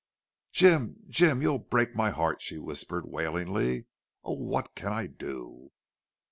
[0.51, 0.95] "Jim!...
[1.09, 1.43] Jim!
[1.43, 3.85] You'll break my heart!" she whispered, wailingly.
[4.23, 4.33] "Oh!
[4.33, 5.73] WHAT can I do?"